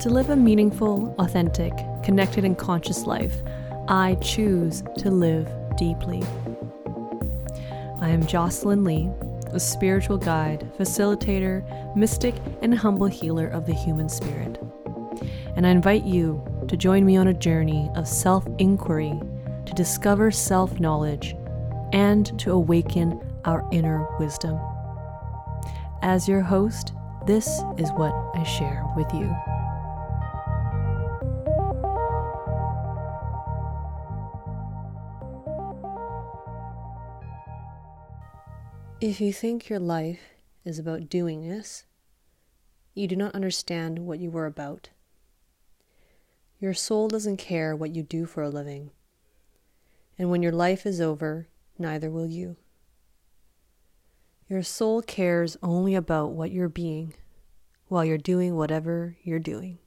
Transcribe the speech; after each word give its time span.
To 0.00 0.08
live 0.08 0.30
a 0.30 0.36
meaningful, 0.36 1.14
authentic, 1.18 1.74
connected, 2.02 2.42
and 2.42 2.56
conscious 2.56 3.04
life, 3.04 3.42
I 3.86 4.14
choose 4.22 4.82
to 4.96 5.10
live 5.10 5.46
deeply. 5.76 6.22
I 8.00 8.08
am 8.08 8.24
Jocelyn 8.26 8.82
Lee, 8.82 9.10
a 9.48 9.60
spiritual 9.60 10.16
guide, 10.16 10.66
facilitator, 10.78 11.94
mystic, 11.94 12.34
and 12.62 12.74
humble 12.74 13.08
healer 13.08 13.48
of 13.48 13.66
the 13.66 13.74
human 13.74 14.08
spirit. 14.08 14.58
And 15.54 15.66
I 15.66 15.70
invite 15.70 16.04
you 16.04 16.42
to 16.68 16.78
join 16.78 17.04
me 17.04 17.18
on 17.18 17.28
a 17.28 17.34
journey 17.34 17.90
of 17.94 18.08
self 18.08 18.46
inquiry 18.56 19.20
to 19.66 19.74
discover 19.74 20.30
self 20.30 20.80
knowledge 20.80 21.36
and 21.92 22.38
to 22.38 22.52
awaken 22.52 23.20
our 23.44 23.68
inner 23.70 24.08
wisdom. 24.18 24.58
As 26.00 26.26
your 26.26 26.40
host, 26.40 26.94
this 27.26 27.60
is 27.76 27.90
what 27.90 28.14
I 28.34 28.44
share 28.44 28.82
with 28.96 29.12
you. 29.12 29.36
If 39.00 39.18
you 39.18 39.32
think 39.32 39.70
your 39.70 39.78
life 39.78 40.20
is 40.62 40.78
about 40.78 41.08
doingness, 41.08 41.84
you 42.92 43.08
do 43.08 43.16
not 43.16 43.34
understand 43.34 44.00
what 44.00 44.18
you 44.18 44.30
were 44.30 44.44
about. 44.44 44.90
Your 46.58 46.74
soul 46.74 47.08
doesn't 47.08 47.38
care 47.38 47.74
what 47.74 47.94
you 47.94 48.02
do 48.02 48.26
for 48.26 48.42
a 48.42 48.50
living. 48.50 48.90
And 50.18 50.28
when 50.28 50.42
your 50.42 50.52
life 50.52 50.84
is 50.84 51.00
over, 51.00 51.48
neither 51.78 52.10
will 52.10 52.26
you. 52.26 52.58
Your 54.50 54.62
soul 54.62 55.00
cares 55.00 55.56
only 55.62 55.94
about 55.94 56.32
what 56.32 56.50
you're 56.50 56.68
being 56.68 57.14
while 57.88 58.04
you're 58.04 58.18
doing 58.18 58.54
whatever 58.54 59.16
you're 59.22 59.38
doing. 59.38 59.78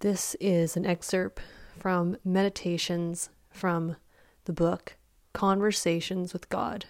This 0.00 0.36
is 0.40 0.74
an 0.74 0.86
excerpt 0.86 1.42
from 1.78 2.16
Meditations 2.24 3.28
from 3.50 3.96
the 4.46 4.54
book 4.54 4.96
Conversations 5.34 6.32
with 6.32 6.48
God 6.48 6.86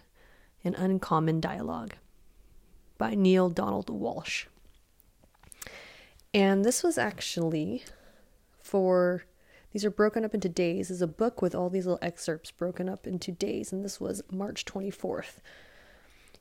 An 0.63 0.75
Uncommon 0.75 1.41
Dialogue 1.41 1.95
by 2.99 3.15
Neale 3.15 3.49
Donald 3.49 3.87
Walsch. 3.87 4.45
And 6.35 6.63
this 6.63 6.83
was 6.83 6.99
actually 6.99 7.85
for, 8.63 9.25
these 9.73 9.85
are 9.85 9.91
broken 9.91 10.27
up 10.27 10.35
into 10.35 10.51
days. 10.51 10.91
is 10.91 11.01
a 11.01 11.07
book 11.07 11.41
with 11.41 11.55
all 11.55 11.71
these 11.71 11.87
little 11.87 11.99
excerpts 12.03 12.51
broken 12.51 12.87
up 12.87 13.07
into 13.07 13.33
days, 13.33 13.73
and 13.73 13.83
this 13.83 13.99
was 13.99 14.23
March 14.31 14.67
24th. 14.67 15.39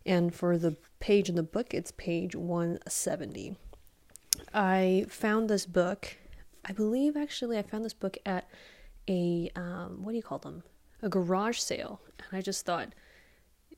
And 0.05 0.35
for 0.35 0.57
the 0.57 0.75
page 0.99 1.29
in 1.29 1.35
the 1.35 1.41
book, 1.41 1.73
it's 1.73 1.91
page 1.91 2.35
170. 2.35 3.55
I 4.53 5.05
found 5.07 5.49
this 5.49 5.65
book, 5.65 6.17
I 6.65 6.73
believe 6.73 7.15
actually, 7.15 7.57
I 7.57 7.61
found 7.61 7.85
this 7.85 7.93
book 7.93 8.17
at 8.25 8.49
a, 9.07 9.49
um, 9.55 10.03
what 10.03 10.11
do 10.11 10.17
you 10.17 10.23
call 10.23 10.39
them? 10.39 10.63
A 11.03 11.09
garage 11.09 11.59
sale. 11.59 12.01
And 12.17 12.37
I 12.37 12.41
just 12.41 12.65
thought 12.65 12.93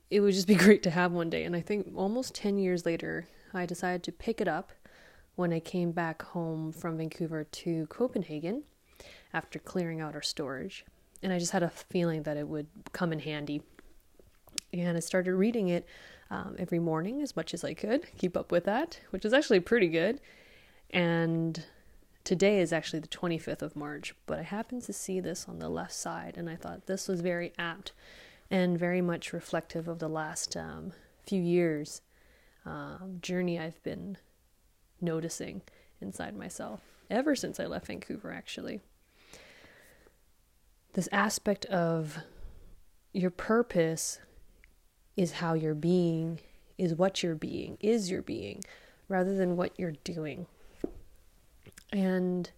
it 0.10 0.22
would 0.22 0.34
just 0.34 0.48
be 0.48 0.56
great 0.66 0.84
to 0.84 0.90
have 0.92 1.12
one 1.12 1.30
day. 1.30 1.44
And 1.44 1.56
I 1.56 1.62
think 1.62 1.92
almost 1.96 2.36
10 2.36 2.58
years 2.58 2.86
later, 2.86 3.28
I 3.54 3.66
decided 3.66 4.04
to 4.04 4.12
pick 4.12 4.40
it 4.40 4.48
up 4.48 4.72
when 5.36 5.52
I 5.52 5.60
came 5.60 5.92
back 5.92 6.22
home 6.22 6.72
from 6.72 6.98
Vancouver 6.98 7.44
to 7.44 7.88
Copenhagen 7.88 8.64
after 9.34 9.60
clearing 9.60 10.00
out 10.00 10.16
our 10.16 10.22
storage. 10.22 10.86
And 11.22 11.34
I 11.34 11.40
just 11.40 11.52
had 11.52 11.64
a 11.64 11.70
feeling 11.70 12.24
that 12.24 12.38
it 12.38 12.48
would 12.48 12.68
come 12.94 13.12
in 13.12 13.20
handy. 13.20 13.62
And 14.72 14.96
I 14.96 15.00
started 15.00 15.34
reading 15.34 15.70
it 15.70 15.86
um, 16.30 16.56
every 16.58 16.80
morning 16.80 17.22
as 17.22 17.36
much 17.36 17.54
as 17.54 17.64
I 17.64 17.74
could, 17.74 18.06
keep 18.18 18.36
up 18.38 18.52
with 18.52 18.66
that, 18.66 19.00
which 19.10 19.26
is 19.26 19.34
actually 19.34 19.60
pretty 19.60 19.88
good. 19.88 20.22
And 20.92 21.64
Today 22.26 22.60
is 22.60 22.74
actually 22.74 23.02
the 23.02 23.08
25th 23.08 23.62
of 23.62 23.76
March, 23.76 24.16
but 24.26 24.40
I 24.40 24.42
happened 24.42 24.82
to 24.86 24.94
see 24.94 25.20
this 25.20 25.46
on 25.48 25.60
the 25.60 25.70
left 25.70 25.94
side, 25.94 26.38
and 26.38 26.50
I 26.50 26.56
thought 26.56 26.88
this 26.88 27.08
was 27.08 27.22
very 27.22 27.54
apt 27.60 27.92
and 28.50 28.80
very 28.80 29.00
much 29.00 29.32
reflective 29.32 29.88
of 29.88 30.00
the 30.00 30.10
last 30.10 30.58
um, 30.58 30.94
few 31.24 31.40
years 31.40 32.02
um, 32.66 33.20
journey 33.22 33.60
I've 33.60 33.82
been 33.84 34.18
noticing 35.00 35.62
inside 36.02 36.36
myself 36.36 36.82
ever 37.12 37.36
since 37.36 37.60
I 37.60 37.68
left 37.68 37.86
Vancouver, 37.86 38.32
actually. 38.32 38.82
This 40.94 41.08
aspect 41.12 41.66
of 41.66 42.18
your 43.14 43.30
purpose 43.30 44.18
is 45.16 45.34
how 45.34 45.54
you're 45.54 45.76
being, 45.76 46.40
is 46.76 46.96
what 46.96 47.22
you're 47.22 47.36
being, 47.36 47.78
is 47.82 48.10
your 48.10 48.24
being, 48.24 48.64
rather 49.08 49.36
than 49.36 49.56
what 49.56 49.80
you're 49.80 49.94
doing. 50.04 50.48
And 51.92 52.50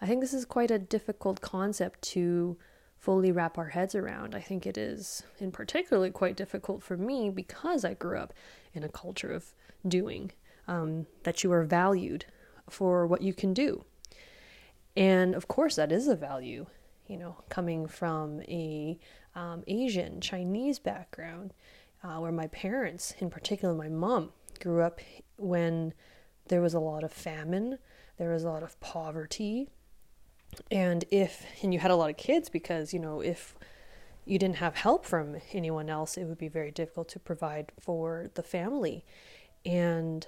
I 0.00 0.06
think 0.06 0.20
this 0.20 0.34
is 0.34 0.44
quite 0.44 0.70
a 0.70 0.78
difficult 0.78 1.40
concept 1.40 2.02
to 2.02 2.56
fully 2.96 3.32
wrap 3.32 3.56
our 3.56 3.68
heads 3.68 3.94
around. 3.94 4.34
I 4.34 4.40
think 4.40 4.66
it 4.66 4.76
is, 4.76 5.22
in 5.38 5.52
particularly, 5.52 6.10
quite 6.10 6.36
difficult 6.36 6.82
for 6.82 6.96
me 6.96 7.30
because 7.30 7.84
I 7.84 7.94
grew 7.94 8.18
up 8.18 8.34
in 8.74 8.84
a 8.84 8.88
culture 8.88 9.32
of 9.32 9.52
doing, 9.86 10.32
um, 10.68 11.06
that 11.22 11.42
you 11.42 11.50
are 11.52 11.64
valued 11.64 12.26
for 12.68 13.06
what 13.06 13.22
you 13.22 13.32
can 13.32 13.54
do. 13.54 13.84
And 14.96 15.34
of 15.34 15.48
course, 15.48 15.76
that 15.76 15.92
is 15.92 16.08
a 16.08 16.16
value, 16.16 16.66
you 17.06 17.16
know, 17.16 17.36
coming 17.48 17.86
from 17.86 18.42
a 18.42 18.98
um, 19.34 19.64
Asian, 19.66 20.20
Chinese 20.20 20.78
background, 20.78 21.54
uh, 22.02 22.16
where 22.16 22.32
my 22.32 22.48
parents, 22.48 23.14
in 23.18 23.30
particular 23.30 23.74
my 23.74 23.88
mom, 23.88 24.32
grew 24.60 24.82
up 24.82 25.00
when 25.36 25.94
there 26.48 26.60
was 26.60 26.74
a 26.74 26.80
lot 26.80 27.04
of 27.04 27.12
famine 27.12 27.78
there 28.20 28.28
was 28.28 28.44
a 28.44 28.50
lot 28.50 28.62
of 28.62 28.78
poverty. 28.80 29.70
And 30.70 31.06
if, 31.10 31.46
and 31.62 31.72
you 31.72 31.80
had 31.80 31.90
a 31.90 31.96
lot 31.96 32.10
of 32.10 32.18
kids 32.18 32.50
because, 32.50 32.92
you 32.92 33.00
know, 33.00 33.22
if 33.22 33.54
you 34.26 34.38
didn't 34.38 34.56
have 34.56 34.74
help 34.76 35.06
from 35.06 35.36
anyone 35.54 35.88
else, 35.88 36.18
it 36.18 36.24
would 36.24 36.36
be 36.36 36.48
very 36.48 36.70
difficult 36.70 37.08
to 37.08 37.18
provide 37.18 37.72
for 37.80 38.30
the 38.34 38.42
family. 38.42 39.06
And 39.64 40.26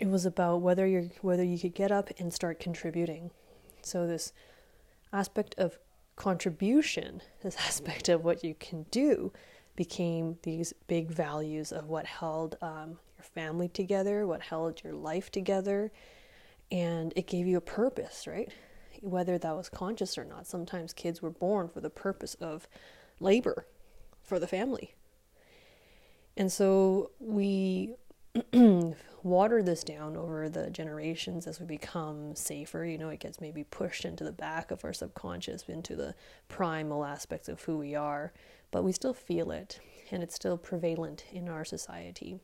it 0.00 0.08
was 0.08 0.26
about 0.26 0.62
whether 0.62 0.84
you 0.84 1.10
whether 1.22 1.44
you 1.44 1.60
could 1.60 1.74
get 1.76 1.92
up 1.92 2.10
and 2.18 2.34
start 2.34 2.58
contributing. 2.58 3.30
So 3.82 4.08
this 4.08 4.32
aspect 5.12 5.54
of 5.58 5.78
contribution, 6.16 7.22
this 7.44 7.54
aspect 7.56 8.08
of 8.08 8.24
what 8.24 8.42
you 8.42 8.56
can 8.58 8.84
do, 8.90 9.32
became 9.76 10.38
these 10.42 10.72
big 10.88 11.08
values 11.08 11.70
of 11.70 11.88
what 11.88 12.04
held 12.04 12.58
um, 12.60 12.98
your 13.16 13.24
family 13.32 13.68
together, 13.68 14.26
what 14.26 14.42
held 14.42 14.82
your 14.82 14.92
life 14.92 15.30
together, 15.30 15.92
and 16.70 17.12
it 17.16 17.26
gave 17.26 17.46
you 17.46 17.56
a 17.56 17.62
purpose, 17.62 18.26
right? 18.26 18.52
Whether 19.00 19.38
that 19.38 19.56
was 19.56 19.68
conscious 19.68 20.18
or 20.18 20.24
not. 20.24 20.46
Sometimes 20.46 20.92
kids 20.92 21.22
were 21.22 21.30
born 21.30 21.68
for 21.68 21.80
the 21.80 21.90
purpose 21.90 22.34
of 22.34 22.68
labor 23.20 23.66
for 24.22 24.38
the 24.38 24.46
family. 24.46 24.94
And 26.36 26.50
so 26.50 27.10
we 27.18 27.94
water 29.22 29.62
this 29.62 29.82
down 29.82 30.16
over 30.16 30.48
the 30.48 30.70
generations 30.70 31.46
as 31.46 31.58
we 31.58 31.66
become 31.66 32.34
safer. 32.34 32.84
You 32.84 32.98
know, 32.98 33.08
it 33.08 33.20
gets 33.20 33.40
maybe 33.40 33.64
pushed 33.64 34.04
into 34.04 34.24
the 34.24 34.32
back 34.32 34.70
of 34.70 34.84
our 34.84 34.92
subconscious, 34.92 35.64
into 35.68 35.96
the 35.96 36.14
primal 36.48 37.04
aspects 37.04 37.48
of 37.48 37.62
who 37.62 37.78
we 37.78 37.94
are, 37.94 38.32
but 38.70 38.84
we 38.84 38.92
still 38.92 39.14
feel 39.14 39.50
it 39.50 39.80
and 40.10 40.22
it's 40.22 40.34
still 40.34 40.58
prevalent 40.58 41.24
in 41.32 41.48
our 41.48 41.64
society. 41.64 42.38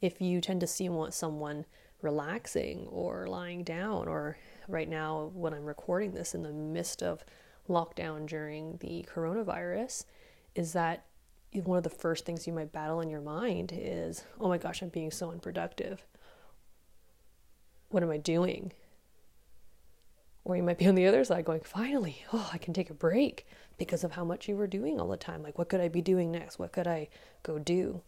If 0.00 0.20
you 0.20 0.40
tend 0.40 0.60
to 0.60 0.66
see 0.66 0.88
someone 1.10 1.64
relaxing 2.02 2.86
or 2.88 3.26
lying 3.26 3.64
down, 3.64 4.08
or 4.08 4.38
right 4.68 4.88
now 4.88 5.30
when 5.34 5.52
I'm 5.54 5.64
recording 5.64 6.12
this 6.12 6.34
in 6.34 6.42
the 6.42 6.52
midst 6.52 7.02
of 7.02 7.24
lockdown 7.68 8.26
during 8.26 8.76
the 8.78 9.06
coronavirus, 9.12 10.04
is 10.54 10.72
that 10.72 11.04
one 11.52 11.78
of 11.78 11.84
the 11.84 11.90
first 11.90 12.24
things 12.26 12.46
you 12.46 12.52
might 12.52 12.72
battle 12.72 13.00
in 13.00 13.08
your 13.08 13.20
mind 13.20 13.72
is, 13.74 14.24
oh 14.40 14.48
my 14.48 14.58
gosh, 14.58 14.82
I'm 14.82 14.90
being 14.90 15.10
so 15.10 15.30
unproductive. 15.30 16.04
What 17.88 18.02
am 18.02 18.10
I 18.10 18.18
doing? 18.18 18.72
Or 20.44 20.56
you 20.56 20.62
might 20.62 20.78
be 20.78 20.86
on 20.86 20.94
the 20.94 21.06
other 21.06 21.24
side 21.24 21.44
going, 21.44 21.60
finally, 21.60 22.24
oh, 22.32 22.50
I 22.52 22.58
can 22.58 22.72
take 22.74 22.90
a 22.90 22.94
break 22.94 23.46
because 23.76 24.04
of 24.04 24.12
how 24.12 24.24
much 24.24 24.48
you 24.48 24.56
were 24.56 24.66
doing 24.66 25.00
all 25.00 25.08
the 25.08 25.16
time. 25.16 25.42
Like, 25.42 25.58
what 25.58 25.68
could 25.68 25.80
I 25.80 25.88
be 25.88 26.00
doing 26.00 26.30
next? 26.30 26.58
What 26.58 26.72
could 26.72 26.86
I 26.86 27.08
go 27.42 27.58
do? 27.58 28.02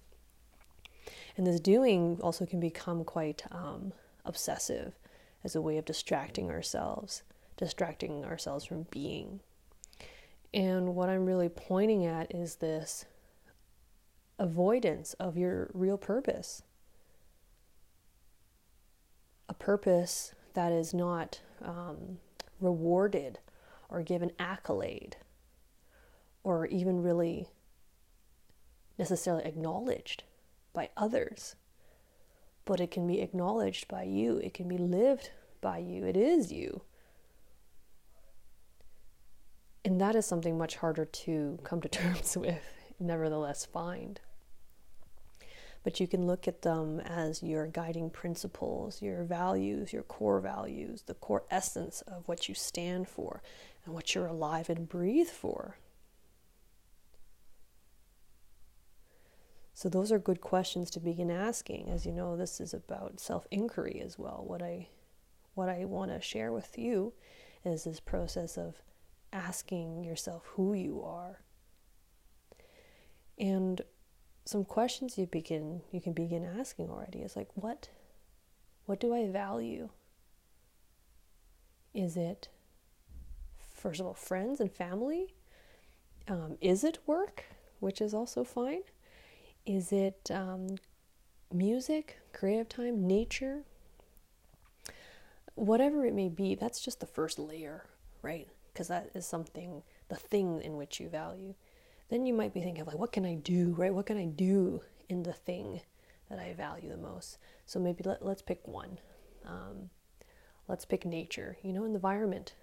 And 1.37 1.47
this 1.47 1.61
doing 1.61 2.19
also 2.23 2.47
can 2.47 2.61
become 2.61 3.05
quite 3.05 3.45
um, 3.51 3.93
obsessive 4.25 4.95
as 5.43 5.55
a 5.55 5.63
way 5.63 5.79
of 5.79 5.85
distracting 5.85 6.51
ourselves, 6.51 7.23
distracting 7.57 8.25
ourselves 8.25 8.65
from 8.65 8.87
being. 8.91 9.41
And 10.53 10.95
what 10.95 11.09
I'm 11.09 11.27
really 11.27 11.49
pointing 11.49 12.05
at 12.05 12.35
is 12.35 12.57
this 12.57 13.07
avoidance 14.39 15.15
of 15.15 15.37
your 15.37 15.71
real 15.73 15.99
purpose. 15.99 16.63
A 19.49 19.55
purpose 19.55 20.35
that 20.55 20.73
is 20.73 20.93
not 20.93 21.41
um, 21.63 22.19
rewarded 22.61 23.39
or 23.89 24.03
given 24.03 24.33
accolade 24.39 25.17
or 26.43 26.67
even 26.67 27.03
really 27.03 27.49
necessarily 28.99 29.45
acknowledged 29.45 30.25
by 30.73 30.91
others, 30.97 31.57
but 32.65 32.81
it 32.81 32.91
can 32.91 33.07
be 33.07 33.21
acknowledged 33.21 33.89
by 33.89 34.05
you, 34.05 34.39
it 34.39 34.55
can 34.55 34.69
be 34.69 34.79
lived 34.79 35.31
by 35.61 35.79
you, 35.79 36.05
it 36.05 36.17
is 36.17 36.53
you. 36.53 36.83
And 39.85 40.01
that 40.01 40.15
is 40.15 40.27
something 40.27 40.59
much 40.59 40.77
harder 40.77 41.05
to 41.05 41.59
come 41.65 41.81
to 41.81 41.89
terms 41.89 42.37
with, 42.37 42.63
nevertheless, 42.99 43.65
find. 43.65 44.21
But 45.83 45.99
you 45.99 46.07
can 46.07 46.27
look 46.27 46.47
at 46.47 46.63
them 46.63 47.01
as 47.01 47.43
your 47.43 47.67
guiding 47.67 48.11
principles, 48.11 49.01
your 49.01 49.25
values, 49.25 49.93
your 49.93 50.03
core 50.03 50.41
values, 50.41 51.03
the 51.07 51.15
core 51.15 51.45
essence 51.51 52.03
of 52.03 52.29
what 52.29 52.49
you 52.49 52.55
stand 52.55 53.09
for 53.09 53.43
and 53.85 53.95
what 53.95 54.15
you're 54.15 54.27
alive 54.27 54.69
and 54.69 54.89
breathe 54.89 55.29
for. 55.29 55.79
So 59.81 59.89
those 59.89 60.13
are 60.13 60.19
good 60.19 60.43
questions 60.43 60.91
to 60.91 61.01
begin 61.01 61.31
asking. 61.31 61.89
As 61.89 62.05
you 62.05 62.13
know, 62.13 62.37
this 62.37 62.61
is 62.61 62.75
about 62.75 63.19
self-inquiry 63.19 64.03
as 64.05 64.19
well. 64.19 64.45
What 64.47 64.61
I 64.61 64.89
what 65.55 65.71
I 65.71 65.87
want 65.87 66.11
to 66.11 66.21
share 66.21 66.53
with 66.53 66.77
you 66.77 67.15
is 67.65 67.85
this 67.85 67.99
process 67.99 68.59
of 68.59 68.75
asking 69.33 70.05
yourself 70.05 70.45
who 70.49 70.75
you 70.75 71.03
are. 71.03 71.41
And 73.39 73.81
some 74.45 74.67
questions 74.67 75.17
you 75.17 75.25
begin 75.25 75.81
you 75.91 76.03
can 76.03 76.13
begin 76.13 76.45
asking 76.45 76.91
already 76.91 77.21
is 77.21 77.35
like 77.35 77.49
what 77.55 77.89
what 78.85 79.01
do 79.01 79.15
I 79.15 79.31
value? 79.31 79.89
Is 81.95 82.19
it 82.19 82.49
first 83.75 83.99
of 83.99 84.05
all 84.05 84.13
friends 84.13 84.61
and 84.61 84.71
family? 84.71 85.37
Um, 86.29 86.59
is 86.61 86.85
it 86.85 86.99
work, 87.07 87.45
which 87.79 88.03
is 88.03 88.13
also 88.13 88.45
fine? 88.45 88.83
Is 89.71 89.93
it 89.93 90.33
um, 90.33 90.79
music, 91.53 92.19
creative 92.33 92.69
time, 92.69 93.07
nature? 93.07 93.63
Whatever 95.55 96.05
it 96.05 96.13
may 96.13 96.29
be, 96.29 96.57
that's 96.57 96.81
just 96.81 96.99
the 96.99 97.07
first 97.07 97.39
layer, 97.39 97.85
right? 98.21 98.49
Because 98.73 98.89
that 98.89 99.11
is 99.15 99.27
something, 99.27 99.85
the 100.09 100.17
thing 100.17 100.61
in 100.61 100.77
which 100.77 100.99
you 100.99 101.09
value. 101.09 101.55
Then 102.09 102.27
you 102.27 102.35
might 102.35 102.53
be 102.53 102.61
thinking, 102.61 102.85
like, 102.85 102.99
what 102.99 103.13
can 103.13 103.25
I 103.25 103.37
do, 103.37 103.73
right? 103.79 103.95
What 103.95 104.07
can 104.07 104.17
I 104.17 104.25
do 104.25 104.81
in 105.09 105.23
the 105.23 105.33
thing 105.33 105.83
that 106.29 106.41
I 106.41 106.53
value 106.53 106.89
the 106.89 106.97
most? 106.97 107.39
So 107.65 107.79
maybe 107.79 108.03
let, 108.05 108.27
let's 108.27 108.43
pick 108.43 108.67
one. 108.67 108.99
Um, 109.47 109.91
let's 110.67 110.85
pick 110.85 111.05
nature, 111.05 111.59
you 111.63 111.73
know, 111.73 111.85
environment. 111.85 112.55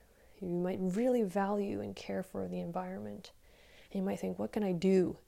You 0.42 0.50
might 0.50 0.80
really 0.82 1.24
value 1.24 1.80
and 1.80 1.96
care 1.96 2.22
for 2.22 2.50
the 2.50 2.60
environment. 2.60 3.32
And 3.94 4.02
you 4.02 4.06
might 4.06 4.20
think, 4.20 4.38
what 4.38 4.52
can 4.52 4.66
I 4.66 4.74
do 4.74 5.20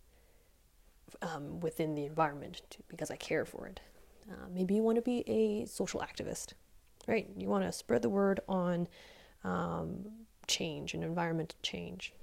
um, 1.22 1.60
within 1.60 1.96
the 1.96 2.06
environment 2.06 2.78
because 2.88 3.12
I 3.12 3.16
care 3.16 3.46
for 3.46 3.68
it. 3.68 3.80
Uh, 4.30 4.48
maybe 4.54 4.76
you 4.76 4.84
want 4.84 4.98
to 4.98 5.02
be 5.02 5.24
a 5.28 5.66
social 5.66 6.02
activist, 6.02 6.54
right? 7.08 7.30
You 7.36 7.48
want 7.48 7.64
to 7.64 7.72
spread 7.72 8.02
the 8.02 8.10
word 8.10 8.40
on 8.48 8.88
um, 9.44 10.06
change 10.48 10.94
and 10.94 11.04
environmental 11.04 11.58
change. 11.64 12.14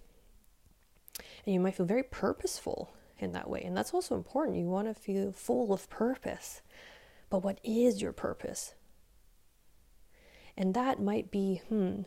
And 1.44 1.54
you 1.54 1.60
might 1.60 1.74
feel 1.74 1.86
very 1.86 2.02
purposeful 2.02 2.92
in 3.18 3.32
that 3.32 3.48
way. 3.48 3.62
And 3.62 3.76
that's 3.76 3.94
also 3.94 4.14
important. 4.14 4.58
You 4.58 4.66
want 4.66 4.88
to 4.88 4.94
feel 4.94 5.32
full 5.32 5.72
of 5.72 5.88
purpose. 5.88 6.62
But 7.30 7.42
what 7.42 7.58
is 7.64 8.02
your 8.02 8.12
purpose? 8.12 8.74
And 10.56 10.74
that 10.74 11.00
might 11.00 11.30
be 11.30 11.62
hmm, 11.68 12.02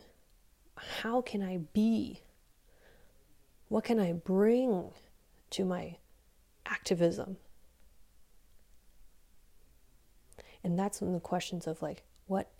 how 0.76 1.20
can 1.20 1.42
I 1.42 1.58
be? 1.72 2.22
What 3.68 3.84
can 3.84 4.00
I 4.00 4.12
bring 4.12 4.90
to 5.50 5.64
my 5.64 5.96
activism. 6.70 7.36
And 10.62 10.78
that's 10.78 11.00
of 11.00 11.12
the 11.12 11.20
questions 11.20 11.66
of 11.66 11.82
like, 11.82 12.02
what 12.26 12.50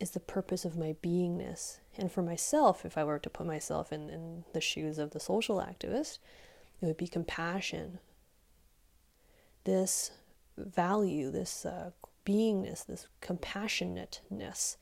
is 0.00 0.10
the 0.10 0.20
purpose 0.20 0.64
of 0.64 0.76
my 0.76 0.96
beingness? 1.02 1.78
And 1.96 2.10
for 2.10 2.22
myself, 2.22 2.84
if 2.84 2.98
I 2.98 3.04
were 3.04 3.18
to 3.18 3.30
put 3.30 3.46
myself 3.46 3.92
in, 3.92 4.10
in 4.10 4.44
the 4.52 4.60
shoes 4.60 4.98
of 4.98 5.10
the 5.10 5.20
social 5.20 5.58
activist, 5.58 6.18
it 6.80 6.86
would 6.86 6.96
be 6.96 7.06
compassion. 7.06 8.00
This 9.64 10.10
value, 10.58 11.30
this 11.30 11.64
uh, 11.64 11.90
beingness, 12.26 12.84
this 12.84 13.06
compassionateness 13.22 14.76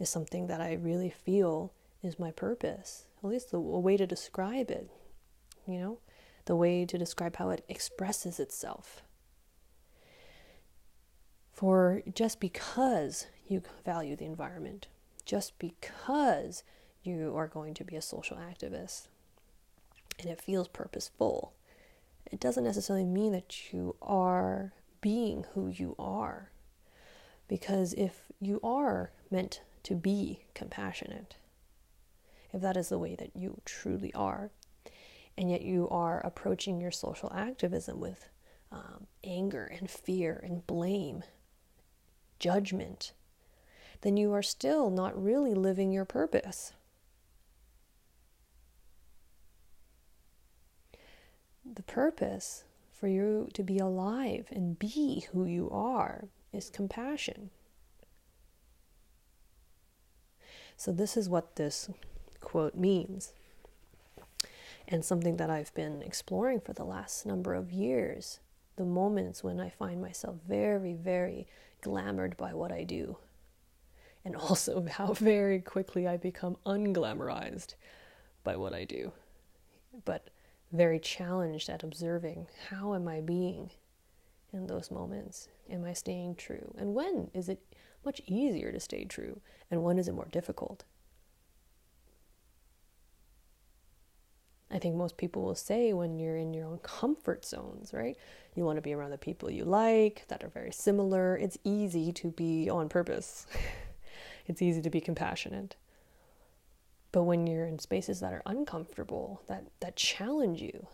is 0.00 0.08
something 0.08 0.46
that 0.48 0.60
I 0.60 0.74
really 0.74 1.10
feel 1.10 1.72
is 2.02 2.18
my 2.18 2.30
purpose. 2.30 3.06
At 3.22 3.30
least 3.30 3.52
a 3.52 3.58
way 3.58 3.96
to 3.96 4.06
describe 4.06 4.70
it, 4.70 4.90
you 5.66 5.78
know? 5.78 5.98
The 6.44 6.56
way 6.56 6.84
to 6.84 6.98
describe 6.98 7.36
how 7.36 7.50
it 7.50 7.64
expresses 7.68 8.40
itself. 8.40 9.02
For 11.52 12.02
just 12.14 12.40
because 12.40 13.26
you 13.46 13.62
value 13.84 14.16
the 14.16 14.24
environment, 14.24 14.86
just 15.24 15.58
because 15.58 16.62
you 17.02 17.36
are 17.36 17.48
going 17.48 17.74
to 17.74 17.84
be 17.84 17.96
a 17.96 18.02
social 18.02 18.36
activist, 18.36 19.08
and 20.18 20.28
it 20.30 20.40
feels 20.40 20.68
purposeful, 20.68 21.52
it 22.30 22.40
doesn't 22.40 22.64
necessarily 22.64 23.04
mean 23.04 23.32
that 23.32 23.72
you 23.72 23.96
are 24.00 24.72
being 25.00 25.44
who 25.54 25.68
you 25.68 25.94
are. 25.98 26.50
Because 27.48 27.94
if 27.94 28.22
you 28.40 28.60
are 28.62 29.10
meant 29.30 29.60
to 29.82 29.94
be 29.94 30.44
compassionate, 30.54 31.36
if 32.52 32.60
that 32.60 32.76
is 32.76 32.88
the 32.88 32.98
way 32.98 33.14
that 33.16 33.34
you 33.34 33.60
truly 33.64 34.12
are, 34.14 34.50
and 35.36 35.50
yet 35.50 35.62
you 35.62 35.88
are 35.88 36.20
approaching 36.20 36.80
your 36.80 36.90
social 36.90 37.32
activism 37.34 38.00
with 38.00 38.28
um, 38.72 39.06
anger 39.24 39.64
and 39.64 39.90
fear 39.90 40.40
and 40.44 40.66
blame, 40.66 41.22
judgment, 42.38 43.12
then 44.02 44.16
you 44.16 44.32
are 44.32 44.42
still 44.42 44.90
not 44.90 45.20
really 45.20 45.54
living 45.54 45.92
your 45.92 46.04
purpose. 46.04 46.72
The 51.64 51.82
purpose 51.82 52.64
for 52.92 53.08
you 53.08 53.48
to 53.54 53.62
be 53.62 53.78
alive 53.78 54.46
and 54.50 54.78
be 54.78 55.26
who 55.32 55.44
you 55.44 55.70
are 55.70 56.28
is 56.52 56.70
compassion. 56.70 57.50
So, 60.76 60.92
this 60.92 61.16
is 61.16 61.28
what 61.28 61.56
this 61.56 61.90
quote 62.40 62.74
means 62.74 63.32
and 64.90 65.04
something 65.04 65.36
that 65.36 65.50
I've 65.50 65.72
been 65.74 66.02
exploring 66.02 66.60
for 66.60 66.72
the 66.72 66.84
last 66.84 67.24
number 67.24 67.54
of 67.54 67.70
years. 67.70 68.40
The 68.76 68.84
moments 68.84 69.44
when 69.44 69.60
I 69.60 69.70
find 69.70 70.00
myself 70.00 70.36
very, 70.46 70.94
very 70.94 71.46
glamored 71.82 72.36
by 72.36 72.54
what 72.54 72.72
I 72.72 72.82
do, 72.82 73.16
and 74.24 74.34
also 74.34 74.84
how 74.90 75.12
very 75.12 75.60
quickly 75.60 76.06
I 76.08 76.16
become 76.16 76.56
unglamorized 76.66 77.74
by 78.42 78.56
what 78.56 78.74
I 78.74 78.84
do, 78.84 79.12
but 80.04 80.30
very 80.72 80.98
challenged 80.98 81.68
at 81.68 81.82
observing 81.82 82.46
how 82.68 82.94
am 82.94 83.08
I 83.08 83.20
being 83.20 83.70
in 84.52 84.66
those 84.66 84.90
moments? 84.90 85.48
Am 85.68 85.84
I 85.84 85.92
staying 85.92 86.36
true? 86.36 86.74
And 86.78 86.94
when 86.94 87.30
is 87.34 87.48
it 87.48 87.60
much 88.04 88.20
easier 88.26 88.72
to 88.72 88.80
stay 88.80 89.04
true? 89.04 89.40
And 89.70 89.82
when 89.82 89.98
is 89.98 90.08
it 90.08 90.14
more 90.14 90.28
difficult? 90.30 90.84
I 94.70 94.78
think 94.78 94.94
most 94.94 95.16
people 95.16 95.42
will 95.42 95.56
say 95.56 95.92
when 95.92 96.18
you're 96.18 96.36
in 96.36 96.54
your 96.54 96.66
own 96.66 96.78
comfort 96.78 97.44
zones, 97.44 97.92
right? 97.92 98.16
You 98.54 98.64
want 98.64 98.76
to 98.76 98.82
be 98.82 98.92
around 98.92 99.10
the 99.10 99.18
people 99.18 99.50
you 99.50 99.64
like 99.64 100.24
that 100.28 100.44
are 100.44 100.48
very 100.48 100.72
similar. 100.72 101.36
It's 101.36 101.58
easy 101.64 102.12
to 102.12 102.30
be 102.30 102.70
on 102.70 102.88
purpose, 102.88 103.46
it's 104.46 104.62
easy 104.62 104.80
to 104.82 104.90
be 104.90 105.00
compassionate. 105.00 105.76
But 107.12 107.24
when 107.24 107.46
you're 107.46 107.66
in 107.66 107.80
spaces 107.80 108.20
that 108.20 108.32
are 108.32 108.42
uncomfortable, 108.46 109.42
that, 109.48 109.64
that 109.80 109.96
challenge 109.96 110.62
you, 110.62 110.86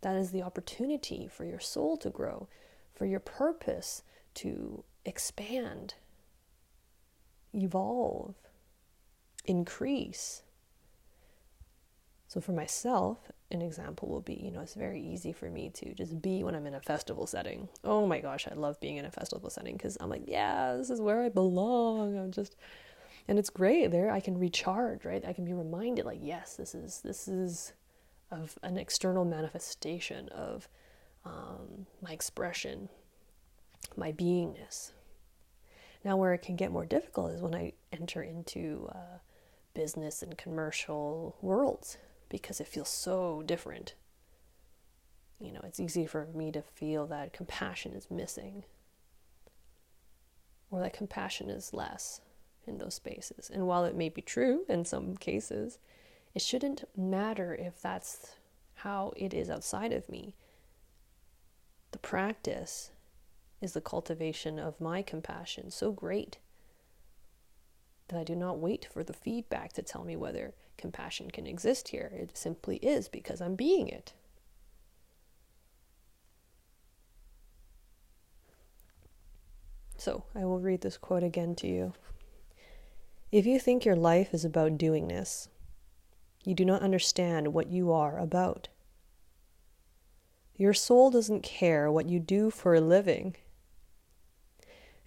that 0.00 0.16
is 0.16 0.30
the 0.30 0.42
opportunity 0.42 1.28
for 1.28 1.44
your 1.44 1.60
soul 1.60 1.98
to 1.98 2.08
grow, 2.08 2.48
for 2.94 3.04
your 3.04 3.20
purpose 3.20 4.02
to 4.34 4.84
expand, 5.04 5.94
evolve, 7.52 8.34
increase. 9.44 10.42
So 12.34 12.40
for 12.40 12.50
myself, 12.50 13.30
an 13.52 13.62
example 13.62 14.08
will 14.08 14.20
be, 14.20 14.34
you 14.34 14.50
know, 14.50 14.58
it's 14.58 14.74
very 14.74 15.00
easy 15.00 15.32
for 15.32 15.48
me 15.48 15.70
to 15.74 15.94
just 15.94 16.20
be 16.20 16.42
when 16.42 16.56
I'm 16.56 16.66
in 16.66 16.74
a 16.74 16.80
festival 16.80 17.28
setting. 17.28 17.68
Oh 17.84 18.08
my 18.08 18.18
gosh, 18.18 18.48
I 18.50 18.54
love 18.54 18.80
being 18.80 18.96
in 18.96 19.04
a 19.04 19.10
festival 19.12 19.48
setting 19.50 19.76
because 19.76 19.96
I'm 20.00 20.10
like, 20.10 20.24
yeah, 20.26 20.74
this 20.74 20.90
is 20.90 21.00
where 21.00 21.22
I 21.22 21.28
belong. 21.28 22.18
I'm 22.18 22.32
just 22.32 22.56
and 23.28 23.38
it's 23.38 23.50
great 23.50 23.92
there 23.92 24.10
I 24.10 24.18
can 24.18 24.36
recharge, 24.36 25.04
right? 25.04 25.24
I 25.24 25.32
can 25.32 25.44
be 25.44 25.52
reminded 25.52 26.06
like, 26.06 26.18
yes, 26.20 26.56
this 26.56 26.74
is 26.74 27.02
this 27.04 27.28
is 27.28 27.72
of 28.32 28.58
an 28.64 28.78
external 28.78 29.24
manifestation 29.24 30.28
of 30.30 30.68
um, 31.24 31.86
my 32.02 32.10
expression, 32.10 32.88
my 33.96 34.10
beingness. 34.10 34.90
Now, 36.04 36.16
where 36.16 36.34
it 36.34 36.42
can 36.42 36.56
get 36.56 36.72
more 36.72 36.84
difficult 36.84 37.30
is 37.30 37.40
when 37.40 37.54
I 37.54 37.74
enter 37.92 38.24
into 38.24 38.90
uh, 38.92 39.18
business 39.72 40.20
and 40.20 40.36
commercial 40.36 41.36
worlds 41.40 41.96
because 42.34 42.60
it 42.60 42.66
feels 42.66 42.88
so 42.88 43.44
different. 43.46 43.94
You 45.38 45.52
know, 45.52 45.60
it's 45.62 45.78
easy 45.78 46.04
for 46.04 46.26
me 46.34 46.50
to 46.50 46.62
feel 46.62 47.06
that 47.06 47.32
compassion 47.32 47.92
is 47.92 48.10
missing. 48.10 48.64
or 50.70 50.80
that 50.80 50.92
compassion 50.92 51.48
is 51.50 51.72
less 51.72 52.20
in 52.66 52.78
those 52.78 52.94
spaces. 52.94 53.50
And 53.52 53.66
while 53.68 53.84
it 53.84 53.94
may 53.94 54.08
be 54.08 54.22
true 54.22 54.64
in 54.68 54.84
some 54.84 55.16
cases, 55.16 55.78
it 56.34 56.42
shouldn't 56.42 56.82
matter 56.96 57.54
if 57.54 57.80
that's 57.80 58.32
how 58.74 59.12
it 59.16 59.32
is 59.32 59.48
outside 59.48 59.92
of 59.92 60.08
me. 60.08 60.34
The 61.92 61.98
practice 61.98 62.90
is 63.60 63.72
the 63.72 63.80
cultivation 63.80 64.58
of 64.58 64.80
my 64.80 65.02
compassion 65.02 65.70
so 65.70 65.92
great 65.92 66.38
that 68.08 68.18
I 68.18 68.24
do 68.24 68.34
not 68.34 68.58
wait 68.58 68.88
for 68.92 69.04
the 69.04 69.12
feedback 69.12 69.72
to 69.74 69.82
tell 69.82 70.02
me 70.04 70.16
whether 70.16 70.54
compassion 70.76 71.30
can 71.30 71.46
exist 71.46 71.88
here. 71.88 72.12
It 72.14 72.36
simply 72.36 72.76
is 72.76 73.08
because 73.08 73.40
I'm 73.40 73.54
being 73.54 73.88
it. 73.88 74.12
So 79.96 80.24
I 80.34 80.44
will 80.44 80.60
read 80.60 80.82
this 80.82 80.98
quote 80.98 81.22
again 81.22 81.54
to 81.56 81.66
you. 81.66 81.94
If 83.32 83.46
you 83.46 83.58
think 83.58 83.84
your 83.84 83.96
life 83.96 84.34
is 84.34 84.44
about 84.44 84.78
doingness, 84.78 85.48
you 86.44 86.54
do 86.54 86.64
not 86.64 86.82
understand 86.82 87.54
what 87.54 87.68
you 87.68 87.90
are 87.90 88.18
about. 88.18 88.68
Your 90.56 90.74
soul 90.74 91.10
doesn't 91.10 91.42
care 91.42 91.90
what 91.90 92.08
you 92.08 92.20
do 92.20 92.50
for 92.50 92.74
a 92.74 92.80
living. 92.80 93.34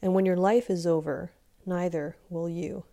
And 0.02 0.14
when 0.14 0.26
your 0.26 0.36
life 0.36 0.70
is 0.70 0.86
over, 0.86 1.32
neither 1.66 2.18
will 2.30 2.50
you. 2.50 2.84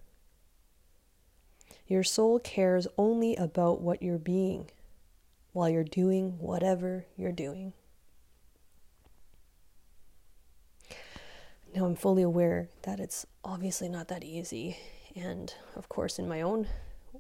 Your 1.87 2.03
soul 2.03 2.39
cares 2.39 2.87
only 2.97 3.37
about 3.37 3.81
what 3.81 4.03
you're 4.03 4.19
being 4.19 4.71
while 5.53 5.69
you're 5.69 5.85
doing 5.85 6.39
whatever 6.39 7.07
you're 7.17 7.33
doing. 7.33 7.73
Now, 11.75 11.87
I'm 11.87 11.97
fully 11.97 12.23
aware 12.23 12.71
that 12.83 13.01
it's 13.01 13.27
obviously 13.45 13.89
not 13.89 14.09
that 14.09 14.25
easy. 14.25 14.77
And 15.17 15.53
of 15.77 15.89
course, 15.89 16.19
in 16.19 16.29
my 16.29 16.41
own 16.41 16.69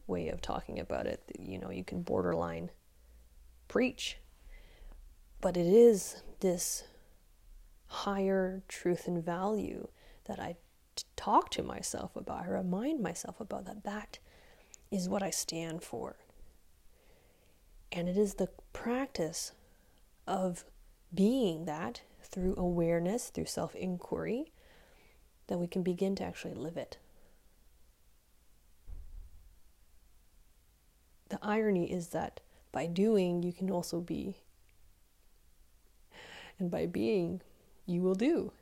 way 0.06 0.28
of 0.28 0.40
talking 0.40 0.78
about 0.78 1.06
it, 1.06 1.22
you 1.38 1.58
know, 1.58 1.70
you 1.70 1.84
can 1.84 2.02
borderline 2.02 2.70
preach. 3.68 4.18
But 5.40 5.56
it 5.56 5.66
is 5.66 6.22
this 6.40 6.84
higher 7.86 8.62
truth 8.68 9.06
and 9.06 9.22
value 9.24 9.88
that 10.24 10.40
I 10.40 10.56
talk 11.16 11.50
to 11.50 11.62
myself 11.62 12.16
about, 12.16 12.44
I 12.44 12.48
remind 12.48 13.02
myself 13.02 13.40
about 13.40 13.66
that 13.66 13.84
that 13.84 14.18
is 14.94 15.08
what 15.08 15.24
I 15.24 15.30
stand 15.30 15.82
for. 15.82 16.14
And 17.90 18.08
it 18.08 18.16
is 18.16 18.34
the 18.34 18.48
practice 18.72 19.50
of 20.24 20.64
being 21.12 21.64
that 21.64 22.02
through 22.22 22.54
awareness, 22.56 23.28
through 23.28 23.46
self 23.46 23.74
inquiry, 23.74 24.52
that 25.48 25.58
we 25.58 25.66
can 25.66 25.82
begin 25.82 26.14
to 26.16 26.24
actually 26.24 26.54
live 26.54 26.76
it. 26.76 26.98
The 31.28 31.40
irony 31.42 31.90
is 31.90 32.08
that 32.08 32.40
by 32.70 32.86
doing, 32.86 33.42
you 33.42 33.52
can 33.52 33.70
also 33.70 34.00
be. 34.00 34.36
And 36.60 36.70
by 36.70 36.86
being, 36.86 37.40
you 37.84 38.00
will 38.00 38.14
do 38.14 38.52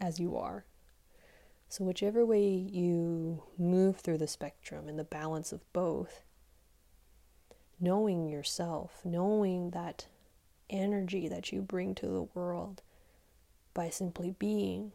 as 0.00 0.18
you 0.18 0.38
are. 0.38 0.64
So, 1.72 1.84
whichever 1.84 2.22
way 2.22 2.46
you 2.46 3.44
move 3.56 3.96
through 3.96 4.18
the 4.18 4.26
spectrum 4.26 4.88
and 4.88 4.98
the 4.98 5.04
balance 5.04 5.52
of 5.52 5.72
both, 5.72 6.20
knowing 7.80 8.28
yourself, 8.28 9.00
knowing 9.06 9.70
that 9.70 10.06
energy 10.68 11.28
that 11.28 11.50
you 11.50 11.62
bring 11.62 11.94
to 11.94 12.06
the 12.06 12.28
world 12.34 12.82
by 13.72 13.88
simply 13.88 14.34
being 14.38 14.92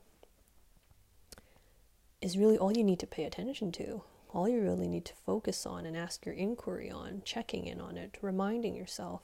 is 2.22 2.38
really 2.38 2.60
all 2.60 2.78
you 2.78 2.84
need 2.84 3.00
to 3.00 3.08
pay 3.08 3.24
attention 3.24 3.72
to. 3.72 4.04
All 4.32 4.48
you 4.48 4.62
really 4.62 4.88
need 4.88 5.06
to 5.06 5.16
focus 5.26 5.66
on 5.66 5.84
and 5.84 5.98
ask 5.98 6.28
your 6.28 6.36
inquiry 6.36 6.92
on, 6.92 7.24
checking 7.26 7.66
in 7.66 7.82
on 7.82 7.98
it, 7.98 8.20
reminding 8.22 8.76
yourself. 8.76 9.24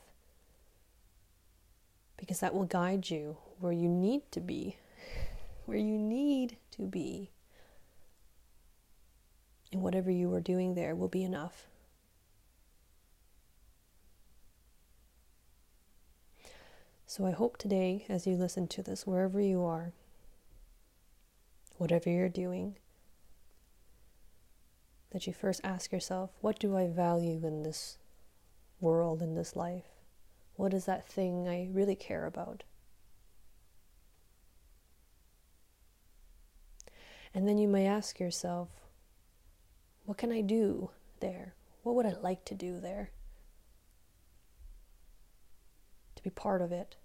Because 2.17 2.39
that 2.39 2.55
will 2.55 2.65
guide 2.65 3.11
you 3.11 3.37
where 3.59 3.71
you 3.71 3.87
need 3.87 4.23
to 4.31 4.39
be, 4.39 4.77
where 5.67 5.77
you 5.77 5.99
need 5.99 6.57
to 6.71 6.87
be. 6.87 7.29
And 9.73 9.81
whatever 9.81 10.11
you 10.11 10.31
are 10.35 10.39
doing 10.39 10.75
there 10.75 10.95
will 10.95 11.07
be 11.07 11.23
enough. 11.23 11.65
So 17.07 17.25
I 17.25 17.31
hope 17.31 17.57
today, 17.57 18.05
as 18.07 18.27
you 18.27 18.35
listen 18.35 18.67
to 18.67 18.83
this, 18.83 19.07
wherever 19.07 19.41
you 19.41 19.63
are, 19.63 19.91
whatever 21.77 22.09
you're 22.09 22.29
doing, 22.29 22.77
that 25.11 25.25
you 25.25 25.33
first 25.33 25.61
ask 25.63 25.91
yourself, 25.91 26.29
what 26.41 26.59
do 26.59 26.77
I 26.77 26.87
value 26.87 27.45
in 27.45 27.63
this 27.63 27.97
world, 28.79 29.23
in 29.23 29.33
this 29.33 29.55
life? 29.55 29.85
What 30.55 30.73
is 30.73 30.85
that 30.85 31.07
thing 31.07 31.47
I 31.47 31.67
really 31.71 31.95
care 31.95 32.27
about? 32.27 32.63
And 37.33 37.47
then 37.47 37.57
you 37.57 37.67
may 37.67 37.87
ask 37.87 38.19
yourself, 38.19 38.69
what 40.05 40.17
can 40.17 40.31
I 40.31 40.41
do 40.41 40.91
there? 41.19 41.53
What 41.83 41.95
would 41.95 42.05
I 42.05 42.13
like 42.21 42.45
to 42.45 42.55
do 42.55 42.79
there? 42.79 43.11
To 46.15 46.23
be 46.23 46.29
part 46.29 46.61
of 46.61 46.71
it. 46.71 46.95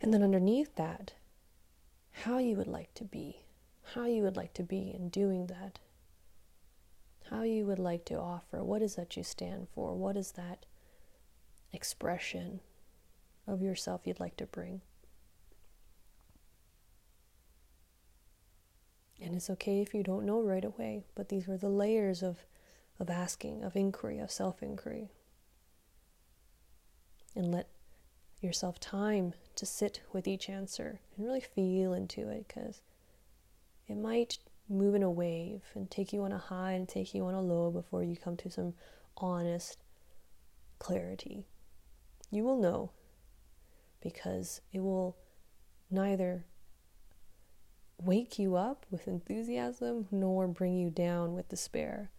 And 0.00 0.14
then 0.14 0.22
underneath 0.22 0.76
that, 0.76 1.14
how 2.12 2.38
you 2.38 2.56
would 2.56 2.68
like 2.68 2.94
to 2.94 3.04
be, 3.04 3.42
how 3.94 4.06
you 4.06 4.22
would 4.22 4.36
like 4.36 4.54
to 4.54 4.62
be 4.62 4.92
in 4.94 5.08
doing 5.08 5.46
that, 5.46 5.80
how 7.30 7.42
you 7.42 7.66
would 7.66 7.78
like 7.78 8.04
to 8.06 8.14
offer, 8.14 8.62
what 8.62 8.80
is 8.80 8.94
that 8.94 9.16
you 9.16 9.22
stand 9.22 9.68
for, 9.74 9.94
what 9.94 10.16
is 10.16 10.32
that 10.32 10.66
expression 11.72 12.60
of 13.46 13.62
yourself 13.62 14.02
you'd 14.04 14.20
like 14.20 14.36
to 14.36 14.46
bring. 14.46 14.80
And 19.28 19.36
it's 19.36 19.50
okay 19.50 19.82
if 19.82 19.92
you 19.92 20.02
don't 20.02 20.24
know 20.24 20.40
right 20.40 20.64
away, 20.64 21.04
but 21.14 21.28
these 21.28 21.46
were 21.46 21.58
the 21.58 21.68
layers 21.68 22.22
of, 22.22 22.46
of 22.98 23.10
asking, 23.10 23.62
of 23.62 23.76
inquiry, 23.76 24.18
of 24.18 24.30
self 24.30 24.62
inquiry. 24.62 25.10
And 27.36 27.52
let 27.52 27.68
yourself 28.40 28.80
time 28.80 29.34
to 29.56 29.66
sit 29.66 30.00
with 30.14 30.26
each 30.26 30.48
answer 30.48 31.00
and 31.14 31.26
really 31.26 31.42
feel 31.42 31.92
into 31.92 32.30
it 32.30 32.48
because 32.48 32.80
it 33.86 33.98
might 33.98 34.38
move 34.66 34.94
in 34.94 35.02
a 35.02 35.10
wave 35.10 35.60
and 35.74 35.90
take 35.90 36.10
you 36.14 36.22
on 36.22 36.32
a 36.32 36.38
high 36.38 36.72
and 36.72 36.88
take 36.88 37.12
you 37.12 37.26
on 37.26 37.34
a 37.34 37.42
low 37.42 37.70
before 37.70 38.02
you 38.02 38.16
come 38.16 38.38
to 38.38 38.50
some 38.50 38.72
honest 39.18 39.76
clarity. 40.78 41.44
You 42.30 42.44
will 42.44 42.58
know 42.58 42.92
because 44.00 44.62
it 44.72 44.80
will 44.80 45.18
neither 45.90 46.46
wake 48.00 48.38
you 48.38 48.56
up 48.56 48.86
with 48.90 49.08
enthusiasm 49.08 50.06
nor 50.10 50.46
bring 50.46 50.76
you 50.76 50.90
down 50.90 51.34
with 51.34 51.48
despair. 51.48 52.10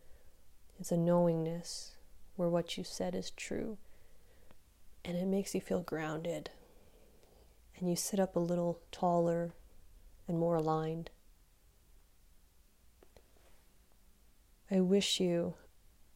It's 0.80 0.92
a 0.92 0.98
knowingness 0.98 1.96
where 2.36 2.50
what 2.50 2.78
you 2.78 2.84
said 2.84 3.16
is 3.16 3.32
true 3.32 3.78
and 5.04 5.18
it 5.18 5.26
makes 5.26 5.56
you 5.56 5.62
feel 5.62 5.82
grounded. 5.82 6.52
And 7.78 7.90
you 7.90 7.96
sit 7.96 8.20
up 8.20 8.36
a 8.36 8.40
little 8.40 8.80
taller 8.92 9.54
and 10.28 10.38
more 10.38 10.56
aligned. 10.56 11.10
I 14.70 14.82
wish 14.82 15.20
you 15.20 15.56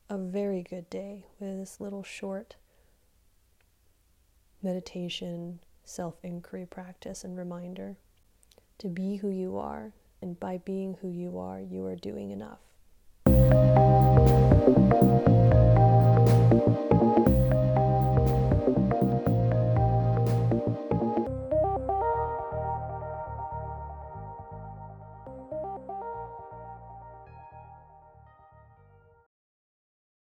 a 0.10 0.18
very 0.18 0.62
good 0.62 0.90
day 0.90 1.26
with 1.40 1.58
this 1.58 1.80
little 1.80 2.04
short 2.04 2.56
meditation, 4.62 5.60
self 5.84 6.16
inquiry 6.24 6.66
practice, 6.66 7.24
and 7.24 7.38
reminder 7.38 7.98
to 8.80 8.88
be 8.88 9.18
who 9.18 9.30
you 9.30 9.58
are. 9.58 9.94
And 10.22 10.40
by 10.40 10.58
being 10.58 10.98
who 11.02 11.10
you 11.10 11.38
are, 11.38 11.60
you 11.60 11.86
are 11.86 11.96
doing 11.96 12.32
enough. 12.32 12.60